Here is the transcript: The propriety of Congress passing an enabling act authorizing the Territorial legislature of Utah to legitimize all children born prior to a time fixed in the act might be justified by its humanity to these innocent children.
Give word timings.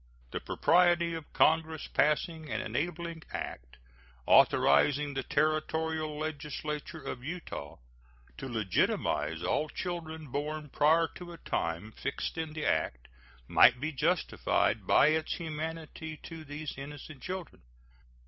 The 0.31 0.39
propriety 0.39 1.13
of 1.13 1.31
Congress 1.31 1.85
passing 1.85 2.49
an 2.49 2.59
enabling 2.59 3.21
act 3.31 3.77
authorizing 4.25 5.13
the 5.13 5.21
Territorial 5.21 6.17
legislature 6.17 7.03
of 7.03 7.23
Utah 7.23 7.77
to 8.39 8.49
legitimize 8.49 9.43
all 9.43 9.69
children 9.69 10.31
born 10.31 10.69
prior 10.69 11.05
to 11.17 11.33
a 11.33 11.37
time 11.37 11.91
fixed 11.91 12.35
in 12.35 12.53
the 12.53 12.65
act 12.65 13.09
might 13.47 13.79
be 13.79 13.91
justified 13.91 14.87
by 14.87 15.09
its 15.09 15.35
humanity 15.35 16.17
to 16.23 16.43
these 16.45 16.73
innocent 16.79 17.21
children. 17.21 17.61